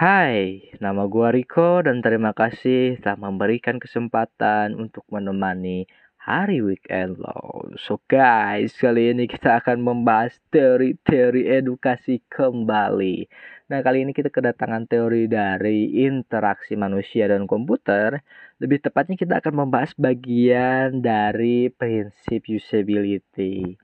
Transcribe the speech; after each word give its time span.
Hai, 0.00 0.64
nama 0.80 1.04
gua 1.04 1.28
Riko 1.28 1.84
dan 1.84 2.00
terima 2.00 2.32
kasih 2.32 2.96
telah 3.04 3.20
memberikan 3.20 3.76
kesempatan 3.76 4.72
untuk 4.72 5.04
menemani 5.12 5.84
hari 6.16 6.64
weekend 6.64 7.20
lo. 7.20 7.68
So 7.76 8.00
guys, 8.08 8.72
kali 8.80 9.12
ini 9.12 9.28
kita 9.28 9.60
akan 9.60 9.84
membahas 9.84 10.40
teori-teori 10.48 11.52
edukasi 11.52 12.24
kembali. 12.32 13.28
Nah, 13.68 13.84
kali 13.84 14.08
ini 14.08 14.16
kita 14.16 14.32
kedatangan 14.32 14.88
teori 14.88 15.28
dari 15.28 15.92
interaksi 16.08 16.80
manusia 16.80 17.28
dan 17.28 17.44
komputer. 17.44 18.24
Lebih 18.56 18.80
tepatnya 18.80 19.20
kita 19.20 19.44
akan 19.44 19.68
membahas 19.68 19.92
bagian 20.00 21.04
dari 21.04 21.68
prinsip 21.68 22.48
usability. 22.48 23.76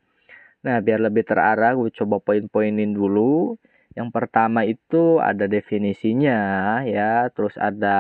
Nah, 0.65 0.81
biar 0.81 0.97
lebih 0.97 1.29
terarah, 1.29 1.77
gue 1.77 1.93
coba 1.93 2.25
poin-poinin 2.25 2.97
dulu. 2.97 3.61
Yang 3.97 4.09
pertama 4.13 4.61
itu 4.69 5.19
ada 5.25 5.49
definisinya 5.49 6.39
ya, 6.85 7.33
terus 7.33 7.57
ada 7.57 7.97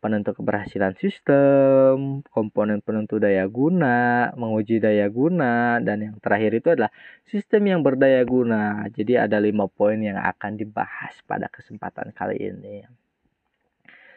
penentu 0.00 0.32
keberhasilan 0.38 0.96
sistem, 0.96 2.24
komponen 2.32 2.80
penentu 2.80 3.20
daya 3.20 3.44
guna, 3.44 4.30
menguji 4.40 4.80
daya 4.80 5.10
guna, 5.12 5.82
dan 5.84 6.00
yang 6.00 6.16
terakhir 6.22 6.52
itu 6.56 6.68
adalah 6.72 6.92
sistem 7.28 7.62
yang 7.76 7.80
berdaya 7.84 8.24
guna. 8.24 8.88
Jadi 8.88 9.20
ada 9.20 9.36
lima 9.36 9.68
poin 9.68 10.00
yang 10.00 10.16
akan 10.16 10.56
dibahas 10.56 11.12
pada 11.28 11.50
kesempatan 11.52 12.14
kali 12.16 12.38
ini. 12.40 12.86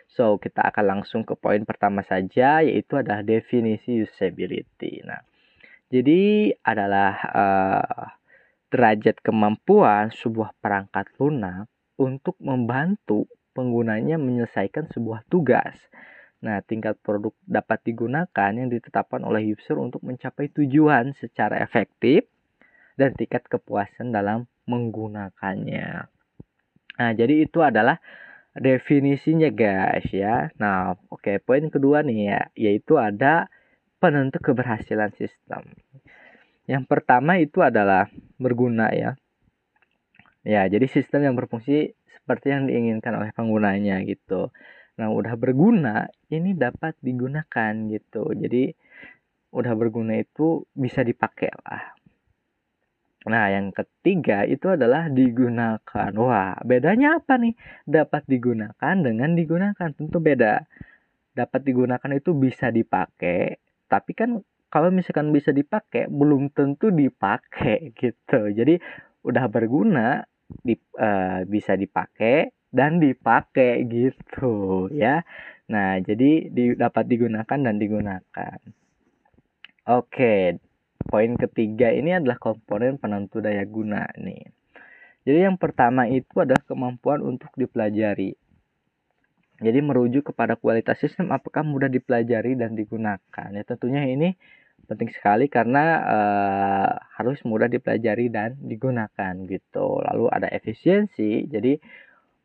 So, 0.09 0.39
kita 0.39 0.63
akan 0.73 0.85
langsung 0.99 1.21
ke 1.27 1.35
poin 1.35 1.67
pertama 1.67 2.01
saja, 2.07 2.63
yaitu 2.63 2.97
adalah 2.97 3.21
definisi 3.21 3.99
usability. 4.03 5.05
Nah, 5.05 5.21
jadi 5.89 6.53
adalah 6.65 7.13
uh, 7.33 8.18
derajat 8.69 9.21
kemampuan 9.25 10.13
sebuah 10.13 10.53
perangkat 10.61 11.09
lunak 11.17 11.65
untuk 11.97 12.37
membantu 12.39 13.25
penggunanya 13.57 14.15
menyelesaikan 14.15 14.87
sebuah 14.93 15.25
tugas. 15.27 15.75
Nah, 16.39 16.63
tingkat 16.63 16.95
produk 17.03 17.35
dapat 17.43 17.83
digunakan 17.83 18.51
yang 18.55 18.71
ditetapkan 18.71 19.19
oleh 19.27 19.43
user 19.51 19.75
untuk 19.75 19.99
mencapai 20.07 20.47
tujuan 20.55 21.11
secara 21.19 21.59
efektif 21.59 22.23
dan 22.95 23.11
tingkat 23.17 23.43
kepuasan 23.51 24.15
dalam 24.15 24.47
menggunakannya. 24.63 26.07
Nah, 26.99 27.11
jadi 27.11 27.43
itu 27.43 27.59
adalah 27.59 27.99
definisinya 28.55 29.51
guys 29.51 30.07
ya. 30.15 30.51
Nah, 30.55 30.95
oke, 31.11 31.19
okay, 31.19 31.35
poin 31.43 31.67
kedua 31.67 32.03
nih 32.07 32.19
ya, 32.31 32.41
yaitu 32.55 32.95
ada 32.95 33.51
penentu 33.99 34.39
keberhasilan 34.39 35.11
sistem. 35.19 35.75
Yang 36.69 36.85
pertama 36.85 37.41
itu 37.41 37.65
adalah 37.65 38.05
berguna 38.37 38.93
ya. 38.93 39.17
Ya, 40.45 40.69
jadi 40.69 40.85
sistem 40.85 41.25
yang 41.25 41.35
berfungsi 41.35 41.97
seperti 42.13 42.53
yang 42.53 42.69
diinginkan 42.69 43.17
oleh 43.17 43.33
penggunanya 43.33 44.05
gitu. 44.05 44.53
Nah, 45.01 45.09
udah 45.09 45.33
berguna 45.33 46.05
ini 46.29 46.53
dapat 46.53 46.93
digunakan 47.01 47.73
gitu. 47.89 48.29
Jadi 48.37 48.69
udah 49.49 49.73
berguna 49.73 50.21
itu 50.21 50.61
bisa 50.77 51.01
dipakai 51.01 51.49
lah. 51.65 51.97
Nah, 53.25 53.49
yang 53.49 53.73
ketiga 53.73 54.45
itu 54.45 54.69
adalah 54.69 55.09
digunakan. 55.09 56.11
Wah, 56.21 56.53
bedanya 56.61 57.17
apa 57.17 57.41
nih? 57.41 57.57
Dapat 57.83 58.29
digunakan 58.29 58.95
dengan 58.95 59.33
digunakan 59.33 59.89
tentu 59.89 60.21
beda. 60.21 60.63
Dapat 61.33 61.61
digunakan 61.65 62.11
itu 62.13 62.31
bisa 62.37 62.69
dipakai, 62.69 63.57
tapi 63.89 64.11
kan 64.13 64.37
kalau 64.69 64.93
misalkan 64.93 65.33
bisa 65.33 65.49
dipakai 65.49 66.07
belum 66.09 66.53
tentu 66.53 66.93
dipakai 66.93 67.89
gitu. 67.99 68.49
Jadi 68.53 68.77
udah 69.25 69.45
berguna 69.49 70.23
di, 70.49 70.77
uh, 70.97 71.45
bisa 71.45 71.73
dipakai 71.75 72.53
dan 72.69 73.01
dipakai 73.01 73.85
gitu 73.89 74.87
ya. 74.93 75.25
Nah 75.69 75.97
jadi 76.01 76.49
di, 76.49 76.63
dapat 76.77 77.05
digunakan 77.09 77.57
dan 77.57 77.75
digunakan. 77.81 78.57
Oke 79.89 80.61
poin 81.09 81.33
ketiga 81.33 81.89
ini 81.89 82.13
adalah 82.13 82.37
komponen 82.37 83.01
penentu 83.01 83.41
daya 83.41 83.65
guna 83.65 84.05
nih. 84.21 84.45
Jadi 85.25 85.39
yang 85.45 85.57
pertama 85.57 86.05
itu 86.09 86.41
adalah 86.41 86.61
kemampuan 86.65 87.21
untuk 87.25 87.49
dipelajari. 87.57 88.37
Jadi 89.59 89.79
merujuk 89.83 90.31
kepada 90.31 90.55
kualitas 90.55 91.03
sistem 91.03 91.35
apakah 91.35 91.67
mudah 91.67 91.91
dipelajari 91.91 92.55
dan 92.55 92.79
digunakan. 92.79 93.49
Ya 93.51 93.63
tentunya 93.67 94.07
ini 94.07 94.39
penting 94.89 95.13
sekali 95.13 95.45
karena 95.45 95.85
uh, 96.01 96.89
harus 97.21 97.37
mudah 97.45 97.69
dipelajari 97.69 98.33
dan 98.33 98.57
digunakan 98.57 99.33
gitu. 99.45 100.01
Lalu 100.01 100.25
ada 100.33 100.49
efisiensi. 100.49 101.45
Jadi 101.45 101.77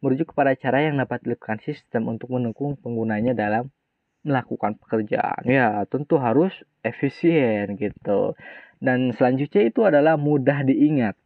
merujuk 0.04 0.36
kepada 0.36 0.52
cara 0.60 0.84
yang 0.84 1.00
dapat 1.00 1.24
dilakukan 1.24 1.64
sistem 1.64 2.12
untuk 2.12 2.28
mendukung 2.36 2.76
penggunanya 2.76 3.32
dalam 3.32 3.72
melakukan 4.20 4.76
pekerjaan. 4.76 5.48
Ya, 5.48 5.88
tentu 5.88 6.20
harus 6.20 6.52
efisien 6.84 7.80
gitu. 7.80 8.36
Dan 8.76 9.16
selanjutnya 9.16 9.64
itu 9.64 9.80
adalah 9.88 10.20
mudah 10.20 10.60
diingat. 10.68 11.16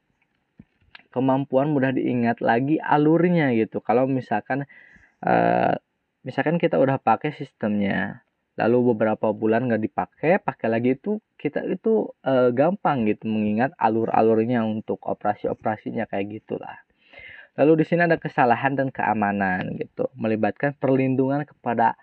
Kemampuan 1.10 1.74
mudah 1.74 1.90
diingat 1.90 2.38
lagi 2.38 2.78
alurnya 2.78 3.50
gitu. 3.58 3.82
Kalau 3.82 4.06
misalkan 4.06 4.70
uh, 5.26 5.74
misalkan 6.22 6.62
kita 6.62 6.78
udah 6.78 7.02
pakai 7.02 7.34
sistemnya 7.34 8.22
lalu 8.58 8.92
beberapa 8.92 9.30
bulan 9.30 9.70
nggak 9.70 9.82
dipakai 9.86 10.42
pakai 10.42 10.69
lagi 10.69 10.98
itu 10.98 11.22
kita 11.38 11.62
itu 11.70 12.10
uh, 12.26 12.50
gampang 12.50 13.06
gitu 13.06 13.30
mengingat 13.30 13.70
alur-alurnya 13.78 14.66
untuk 14.66 14.98
operasi-operasinya 15.06 16.10
kayak 16.10 16.42
gitulah. 16.42 16.74
Lalu 17.54 17.82
di 17.82 17.84
sini 17.86 18.06
ada 18.06 18.19
kesalahan 18.19 18.74
dan 18.74 18.91
keamanan 18.91 19.78
gitu 19.78 20.10
melibatkan 20.19 20.74
perlindungan 20.78 21.46
kepada 21.46 21.94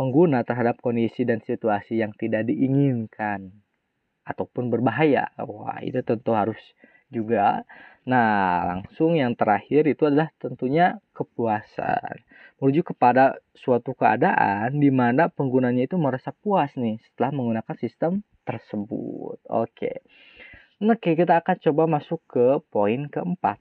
pengguna 0.00 0.44
terhadap 0.44 0.80
kondisi 0.80 1.28
dan 1.28 1.44
situasi 1.44 2.00
yang 2.00 2.16
tidak 2.16 2.48
diinginkan 2.48 3.52
ataupun 4.24 4.72
berbahaya. 4.72 5.28
Wah 5.36 5.80
itu 5.84 6.00
tentu 6.04 6.32
harus 6.32 6.60
juga 7.08 7.64
Nah, 8.08 8.64
langsung 8.64 9.20
yang 9.20 9.36
terakhir 9.36 9.84
itu 9.84 10.08
adalah 10.08 10.32
tentunya 10.40 10.96
kepuasan. 11.12 12.24
Merujuk 12.56 12.96
kepada 12.96 13.36
suatu 13.52 13.92
keadaan 13.92 14.80
di 14.80 14.88
mana 14.88 15.28
penggunanya 15.28 15.84
itu 15.84 16.00
merasa 16.00 16.32
puas 16.32 16.72
nih 16.80 16.96
setelah 17.04 17.36
menggunakan 17.36 17.76
sistem 17.76 18.24
tersebut. 18.48 19.36
Oke. 19.52 20.00
Oke, 20.80 21.10
kita 21.20 21.44
akan 21.44 21.56
coba 21.68 21.82
masuk 22.00 22.20
ke 22.24 22.46
poin 22.72 23.12
keempat. 23.12 23.60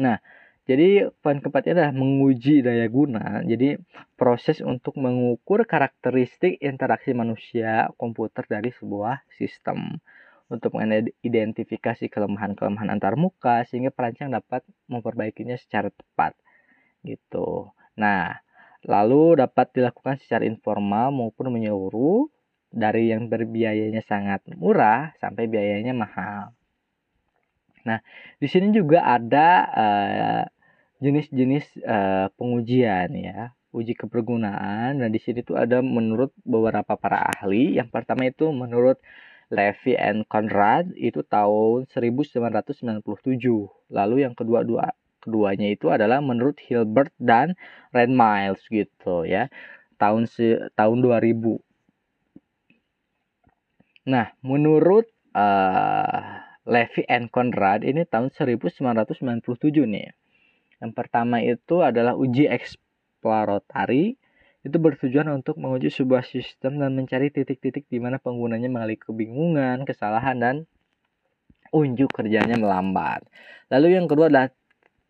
Nah, 0.00 0.16
jadi 0.64 1.12
poin 1.20 1.44
keempatnya 1.44 1.72
adalah 1.76 1.92
menguji 1.92 2.64
daya 2.64 2.88
guna. 2.88 3.44
Jadi 3.44 3.76
proses 4.16 4.64
untuk 4.64 4.96
mengukur 4.96 5.68
karakteristik 5.68 6.56
interaksi 6.64 7.12
manusia 7.12 7.92
komputer 8.00 8.48
dari 8.48 8.72
sebuah 8.72 9.28
sistem 9.36 10.00
untuk 10.50 10.74
mengidentifikasi 10.74 12.10
kelemahan-kelemahan 12.10 12.90
antar 12.90 13.14
muka 13.14 13.62
sehingga 13.70 13.94
perancang 13.94 14.34
dapat 14.34 14.66
memperbaikinya 14.90 15.54
secara 15.54 15.94
tepat 15.94 16.34
gitu. 17.06 17.70
Nah, 17.94 18.34
lalu 18.84 19.38
dapat 19.38 19.70
dilakukan 19.72 20.18
secara 20.18 20.42
informal 20.44 21.14
maupun 21.14 21.54
menyeluruh 21.54 22.26
dari 22.70 23.14
yang 23.14 23.30
berbiayanya 23.30 24.02
sangat 24.02 24.42
murah 24.58 25.14
sampai 25.22 25.46
biayanya 25.46 25.94
mahal. 25.94 26.54
Nah, 27.86 28.02
di 28.36 28.46
sini 28.50 28.74
juga 28.74 29.06
ada 29.06 29.48
uh, 29.72 30.42
jenis-jenis 31.00 31.80
uh, 31.82 32.26
pengujian 32.36 33.08
ya, 33.16 33.56
uji 33.72 33.96
kepergunaan. 33.96 35.00
Nah, 35.00 35.08
di 35.08 35.18
sini 35.22 35.40
tuh 35.40 35.56
ada 35.56 35.80
menurut 35.80 36.34
beberapa 36.44 36.94
para 37.00 37.24
ahli. 37.24 37.80
Yang 37.80 37.88
pertama 37.90 38.28
itu 38.28 38.52
menurut 38.52 39.00
Levy 39.50 39.98
and 39.98 40.22
Conrad 40.30 40.94
itu 40.94 41.26
tahun 41.26 41.90
1997. 41.90 43.02
Lalu 43.90 44.16
yang 44.22 44.38
kedua 44.38 44.62
dua 44.62 44.94
keduanya 45.20 45.68
itu 45.74 45.90
adalah 45.90 46.22
menurut 46.22 46.56
Hilbert 46.62 47.10
dan 47.18 47.58
Red 47.90 48.14
Miles 48.14 48.62
gitu 48.70 49.26
ya. 49.26 49.50
Tahun 49.98 50.30
tahun 50.78 50.98
2000. 51.02 51.60
Nah, 54.08 54.32
menurut 54.40 55.10
uh, 55.34 56.40
Levy 56.64 57.02
and 57.10 57.28
Conrad 57.34 57.82
ini 57.82 58.06
tahun 58.06 58.30
1997 58.30 59.42
nih. 59.90 60.14
Yang 60.80 60.92
pertama 60.96 61.42
itu 61.42 61.82
adalah 61.82 62.14
uji 62.16 62.48
eksploratory 62.48 64.19
itu 64.60 64.76
bertujuan 64.76 65.28
untuk 65.32 65.56
menguji 65.56 65.88
sebuah 65.88 66.20
sistem 66.20 66.76
dan 66.80 66.92
mencari 66.92 67.32
titik-titik 67.32 67.88
di 67.88 67.96
mana 67.96 68.20
penggunanya 68.20 68.68
mengalami 68.68 69.00
kebingungan, 69.00 69.88
kesalahan, 69.88 70.36
dan 70.36 70.56
unjuk 71.72 72.12
kerjanya 72.12 72.60
melambat. 72.60 73.24
Lalu 73.72 73.96
yang 73.96 74.04
kedua 74.04 74.28
adalah 74.28 74.52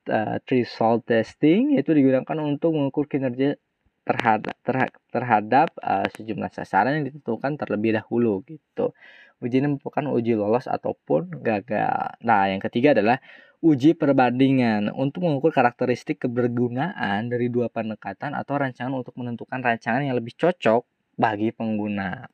uh, 0.07 0.39
threshold 0.47 1.03
testing, 1.03 1.75
yaitu 1.75 1.91
digunakan 1.97 2.37
untuk 2.39 2.79
mengukur 2.79 3.11
kinerja 3.11 3.59
terhadap 4.07 4.57
terhadap, 4.63 5.01
terhadap 5.13 5.69
uh, 5.83 6.07
sejumlah 6.15 6.51
sasaran 6.55 7.03
yang 7.03 7.11
ditentukan 7.11 7.59
terlebih 7.59 7.99
dahulu 7.99 8.47
gitu. 8.47 8.95
Uji 9.41 9.65
ini 9.65 9.77
merupakan 9.77 10.05
uji 10.13 10.37
lolos 10.37 10.69
ataupun 10.69 11.41
gagal. 11.41 12.21
Nah, 12.21 12.53
yang 12.53 12.61
ketiga 12.61 12.93
adalah 12.93 13.25
uji 13.61 13.97
perbandingan 13.97 14.93
untuk 14.93 15.25
mengukur 15.25 15.53
karakteristik 15.53 16.25
kebergunaan 16.25 17.29
dari 17.29 17.49
dua 17.49 17.73
pendekatan 17.73 18.37
atau 18.37 18.61
rancangan 18.61 18.93
untuk 18.93 19.17
menentukan 19.17 19.61
rancangan 19.61 20.05
yang 20.05 20.17
lebih 20.17 20.37
cocok 20.37 20.85
bagi 21.17 21.53
pengguna. 21.53 22.29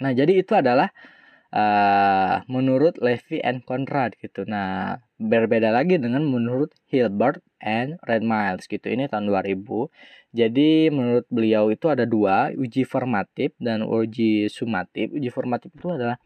Nah, 0.00 0.12
jadi 0.14 0.32
itu 0.40 0.54
adalah 0.54 0.94
uh, 1.54 2.42
menurut 2.46 2.98
Levy 3.02 3.42
and 3.42 3.62
Conrad 3.66 4.14
gitu. 4.18 4.46
Nah, 4.46 5.02
berbeda 5.18 5.74
lagi 5.74 5.98
dengan 5.98 6.24
menurut 6.26 6.74
Hilbert 6.90 7.42
and 7.62 7.98
Red 8.06 8.22
Miles 8.24 8.66
gitu. 8.70 8.86
Ini 8.86 9.10
tahun 9.10 9.28
2000. 9.28 9.90
Jadi 10.30 10.94
menurut 10.94 11.26
beliau 11.26 11.74
itu 11.74 11.90
ada 11.90 12.06
dua, 12.06 12.54
uji 12.54 12.86
formatif 12.86 13.50
dan 13.58 13.82
uji 13.82 14.46
sumatif. 14.46 15.10
Uji 15.10 15.28
formatif 15.30 15.74
itu 15.74 15.90
adalah 15.90 16.22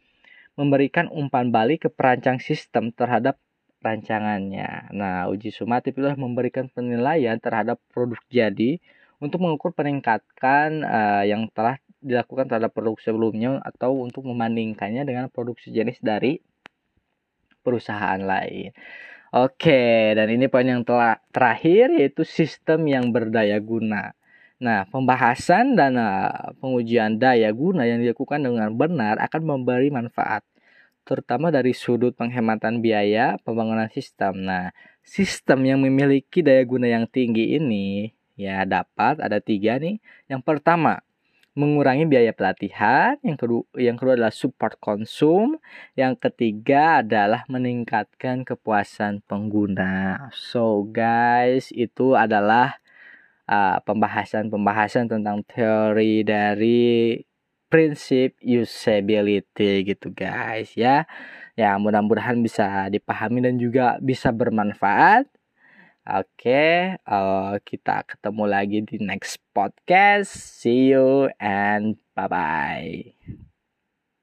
memberikan 0.55 1.11
umpan 1.11 1.51
balik 1.51 1.89
ke 1.89 1.91
perancang 1.91 2.39
sistem 2.39 2.95
terhadap 2.95 3.41
rancangannya. 3.85 4.93
Nah, 4.97 5.29
uji 5.29 5.53
sumatif 5.53 5.97
adalah 6.01 6.17
memberikan 6.17 6.73
penilaian 6.73 7.37
terhadap 7.37 7.81
produk 7.93 8.21
jadi 8.33 8.81
untuk 9.21 9.45
mengukur 9.45 9.73
peningkatan 9.73 10.85
uh, 10.85 11.25
yang 11.25 11.49
telah 11.53 11.81
dilakukan 12.05 12.47
terhadap 12.53 12.77
produk 12.77 13.01
sebelumnya 13.01 13.59
atau 13.65 14.05
untuk 14.05 14.29
membandingkannya 14.29 15.09
dengan 15.09 15.27
produk 15.33 15.57
sejenis 15.57 16.05
dari 16.05 16.39
perusahaan 17.65 18.21
lain. 18.21 18.77
Oke, 19.35 20.15
dan 20.15 20.31
ini 20.31 20.47
poin 20.47 20.69
yang 20.69 20.87
telah 20.87 21.19
terakhir 21.35 21.91
yaitu 21.91 22.23
sistem 22.23 22.87
yang 22.87 23.11
berdaya 23.11 23.59
guna. 23.59 24.15
Nah, 24.63 24.87
pembahasan 24.87 25.75
dan 25.75 25.99
uh, 25.99 26.55
pengujian 26.63 27.19
daya 27.19 27.51
guna 27.51 27.83
yang 27.83 27.99
dilakukan 27.99 28.39
dengan 28.47 28.71
benar 28.79 29.19
akan 29.19 29.43
memberi 29.43 29.91
manfaat 29.91 30.47
terutama 31.05 31.53
dari 31.53 31.77
sudut 31.77 32.17
penghematan 32.17 32.81
biaya 32.81 33.37
pembangunan 33.45 33.93
sistem. 33.93 34.41
Nah, 34.41 34.73
sistem 35.05 35.61
yang 35.69 35.79
memiliki 35.85 36.41
daya 36.41 36.65
guna 36.65 36.89
yang 36.89 37.05
tinggi 37.05 37.61
ini 37.61 38.09
ya 38.41 38.65
dapat 38.65 39.21
ada 39.21 39.39
tiga 39.39 39.77
nih. 39.77 40.01
Yang 40.33 40.43
pertama, 40.49 41.04
mengurangi 41.55 42.05
biaya 42.07 42.35
pelatihan. 42.35 43.19
Yang 43.23 43.39
kedua, 43.47 43.63
yang 43.79 43.97
kedua 43.99 44.15
adalah 44.19 44.35
support 44.35 44.79
konsum. 44.83 45.59
Yang 45.95 46.29
ketiga 46.29 47.01
adalah 47.03 47.47
meningkatkan 47.47 48.43
kepuasan 48.43 49.23
pengguna. 49.27 50.29
So 50.35 50.87
guys, 50.91 51.71
itu 51.75 52.19
adalah 52.19 52.79
uh, 53.49 53.79
pembahasan-pembahasan 53.87 55.09
tentang 55.09 55.47
teori 55.47 56.27
dari 56.27 57.19
prinsip 57.75 58.39
usability 58.39 59.83
gitu 59.83 60.15
guys 60.15 60.71
ya 60.79 61.11
ya 61.59 61.75
mudah-mudahan 61.75 62.39
bisa 62.39 62.87
dipahami 62.87 63.43
dan 63.43 63.59
juga 63.59 63.99
bisa 63.99 64.31
bermanfaat 64.31 65.27
Oke, 66.05 67.01
uh, 67.09 67.57
kita 67.65 68.05
ketemu 68.05 68.45
lagi 68.45 68.79
di 68.85 69.01
next 69.01 69.41
podcast. 69.57 70.37
See 70.37 70.93
you 70.93 71.33
and 71.41 71.97
bye 72.13 72.29
bye. 72.29 73.49